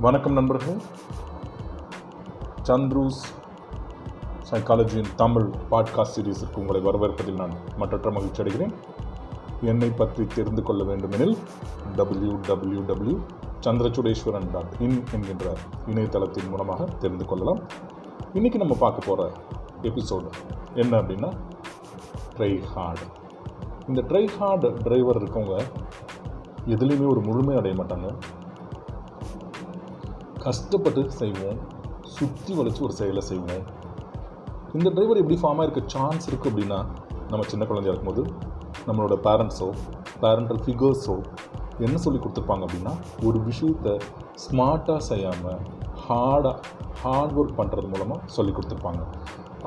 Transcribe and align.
வணக்கம் 0.00 0.32
நண்பர்களே. 0.32 0.76
சந்த்ரூஸ் 2.62 3.20
சைக்காலஜியின் 4.50 5.14
தமிழ் 5.16 5.50
பாட்காஸ்ட் 5.70 6.14
சீரீஸுக்கு 6.16 6.56
உங்களை 6.56 6.80
வரவேற்பதில் 6.80 7.34
நான் 7.34 7.50
மற்றற்ற 7.76 8.10
மகிழ்ச்சி 8.10 8.42
அடைகிறேன். 8.42 8.74
என்னை 9.60 9.90
பற்றி 9.90 10.26
தெரிந்து 10.26 10.62
கொள்ள 10.62 10.84
வேண்டுமெனில் 10.84 11.36
W 11.96 12.36
W 12.48 12.82
W 12.82 13.18
Chandrachudeswaran 13.60 14.50
dot 14.52 14.74
in 14.78 15.04
என்கின்ற 15.12 15.56
இணையதளத்தின் 15.86 16.48
மூலமாக 16.48 16.84
தெரிந்து 16.84 17.24
கொள்ளலாம். 17.24 17.60
இன்றைக்கி 18.34 18.54
நம்ம 18.54 18.76
பார்க்க 18.78 19.06
போகிற 19.06 19.32
எபிசோடு 19.82 20.30
என்ன 20.74 21.02
அப்படின்னா 21.02 21.32
ட்ரை 22.36 22.62
ஹார்டு 22.74 23.06
இந்த 23.88 24.02
ட்ரை 24.02 24.28
ஹார்டு 24.40 24.82
டிரைவர் 24.82 25.22
இருக்கவங்க 25.22 25.62
எதுலேயுமே 26.66 27.08
ஒரு 27.08 27.20
முழுமை 27.20 27.56
அடைய 27.56 27.84
மாட்டாங்க. 27.84 28.14
கஷ்டப்பட்டு 30.44 31.02
செய்வோம் 31.20 31.58
சுற்றி 32.16 32.52
வளைச்சு 32.58 32.80
ஒரு 32.86 32.94
செயலை 33.00 33.22
செய்வோம். 33.30 33.64
இந்த 34.76 34.88
டிரைவர் 34.94 35.20
எப்படி 35.22 35.38
ஃபார்மாக 35.42 35.66
இருக்க 35.66 35.82
சான்ஸ் 35.94 36.28
இருக்குது 36.30 36.50
அப்படின்னா 36.50 36.78
நம்ம 37.30 37.46
சின்ன 37.52 37.64
குழந்தையா 37.70 37.94
இருக்கும்போது 37.94 38.24
நம்மளோட 38.88 39.16
பேரண்ட்ஸோ 39.26 39.68
பேரண்டல் 40.22 40.62
ஃபிகர்ஸோ 40.64 41.16
என்ன 41.86 41.96
சொல்லி 42.04 42.18
கொடுத்துருப்பாங்க 42.20 42.64
அப்படின்னா 42.66 42.92
ஒரு 43.26 43.38
விஷயத்தை 43.48 43.94
ஸ்மார்ட்டாக 44.44 45.00
செய்யாமல் 45.10 45.60
ஹார்டாக 46.06 46.56
ஹார்ட் 47.02 47.36
ஒர்க் 47.40 47.58
பண்ணுறது 47.60 47.88
மூலமாக 47.88 48.20
சொல்லி 48.36 48.52
கொடுத்துருப்பாங்க. 48.52 49.02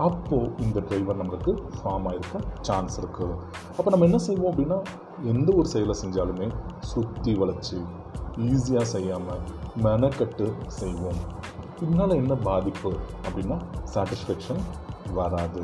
அப்போது 0.07 0.51
இந்த 0.65 0.77
டிரைவர் 0.87 1.19
நம்மளுக்கு 1.21 1.51
ஃபார்ம் 1.77 2.05
ஆகிருக்க 2.09 2.37
சான்ஸ் 2.67 2.95
இருக்குது 3.01 3.35
அப்போ 3.77 3.89
நம்ம 3.93 4.05
என்ன 4.09 4.19
செய்வோம் 4.27 4.51
அப்படின்னா 4.51 4.77
எந்த 5.33 5.49
ஒரு 5.55 5.67
செயலை 5.73 5.95
செஞ்சாலுமே 6.03 6.47
சுற்றி 6.91 7.33
வளைச்சி 7.41 7.79
ஈஸியாக 8.49 8.87
செய்யாமல் 8.95 9.43
மெனக்கட்டு 9.85 10.47
செய்வோம். 10.79 11.21
இதனால் 11.83 12.19
என்ன 12.21 12.33
பாதிப்பு 12.49 12.91
அப்படின்னா 13.25 13.57
சாட்டிஸ்ஃபேக்ஷன் 13.93 14.61
வராது. 15.19 15.63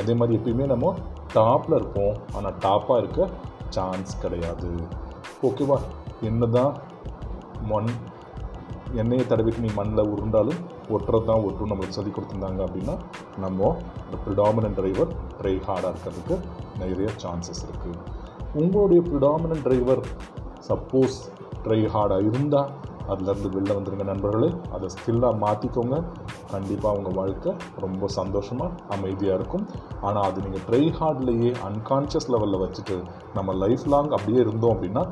அதே 0.00 0.12
மாதிரி 0.18 0.36
எப்பயுமே 0.38 0.66
நம்ம 0.72 0.94
டாப்பில் 1.38 1.78
இருப்போம். 1.80 2.14
ஆனால் 2.36 2.56
டாப்பாக 2.64 3.00
இருக்க 3.02 3.28
சான்ஸ் 3.76 4.12
கிடையாது. 4.22 4.70
ஓகேவா 5.48 5.78
என்ன 6.30 6.46
தான் 6.56 6.72
மண் 7.72 7.90
எண்ணெயை 9.00 9.24
தடவிட்டு 9.28 9.64
நீ 9.64 9.70
மண்ணில் 9.78 10.10
உருண்டாலும் 10.12 10.60
ஒட்டுறது 10.94 11.26
தான் 11.28 11.44
ஒட்டும். 11.46 11.70
நம்மளுக்கு 11.70 11.98
சொல்லி 11.98 12.12
கொடுத்துருந்தாங்க 12.14 12.60
அப்படின்னா 12.66 12.94
நம்ம 13.44 13.68
இந்த 14.04 14.16
ப்ரிடாமினன்ட் 14.24 14.78
டிரைவர் 14.80 15.12
ட்ரை 15.38 15.54
ஹார்டாக 15.66 15.92
இருக்கிறதுக்கு 15.92 16.36
நிறைய 16.82 17.08
சான்சஸ் 17.24 17.62
இருக்குது 17.66 18.00
உங்களுடைய 18.62 19.02
ப்ரிடாமினன்ட் 19.08 19.64
டிரைவர் 19.68 20.02
சப்போஸ் 20.68 21.18
ட்ரை 21.66 21.82
ஹார்டாக 21.96 22.26
இருந்தால் 22.30 22.70
அதுலேருந்து 23.12 23.48
வெளில 23.54 23.72
வந்துருங்க 23.76 24.04
நண்பர்களே. 24.10 24.48
அதை 24.74 24.86
ஸ்கில்லாக 24.94 25.34
மாற்றிக்கோங்க 25.44 25.96
கண்டிப்பாக 26.52 26.98
உங்கள் 26.98 27.16
வாழ்க்கை 27.18 27.52
ரொம்ப 27.84 28.08
சந்தோஷமாக 28.16 28.76
அமைதியாக 28.94 29.38
இருக்கும். 29.38 29.64
ஆனால் 30.06 30.26
அது 30.28 30.44
நீங்கள் 30.44 30.64
ட்ரை 30.68 30.82
ஹார்ட்லேயே 30.98 31.50
அன்கான்ஷியஸ் 31.68 32.28
லெவலில் 32.34 32.62
வச்சுட்டு 32.64 32.96
நம்ம 33.36 33.56
லைஃப் 33.64 33.84
லாங் 33.92 34.10
அப்படியே 34.16 34.40
இருந்தோம் 34.44 34.74
அப்படின்னா 34.76 35.04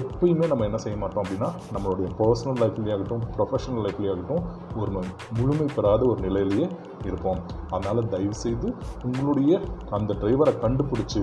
எப்பயுமே 0.00 0.46
நம்ம 0.52 0.68
என்ன 0.68 0.80
செய்ய 0.84 0.98
மாட்டோம் 1.02 1.24
அப்படின்னா 1.24 1.50
நம்மளுடைய 1.74 2.08
பர்சனல் 2.20 2.60
லைஃப்லேயே 2.62 2.94
ஆகட்டும் 2.96 3.24
ப்ரொஃபஷனல் 3.36 3.84
லைஃப்லேயே 3.86 4.12
ஆகட்டும் 4.14 4.44
ஒரு 4.82 4.92
முழுமை 5.40 5.68
பெறாத 5.76 6.04
ஒரு 6.12 6.20
நிலையிலேயே 6.28 6.68
இருப்போம். 7.08 7.42
அதனால் 7.74 8.08
தயவுசெய்து 8.14 8.70
உங்களுடைய 9.08 9.60
அந்த 9.98 10.16
டிரைவரை 10.22 10.54
கண்டுபிடிச்சி 10.64 11.22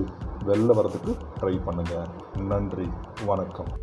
வெளில 0.51 0.71
வரதுக்கு 0.81 1.13
ட்ரை 1.41 1.57
பண்ணுங்கள் 1.67 2.07
நன்றி. 2.53 2.87
வணக்கம். 3.31 3.73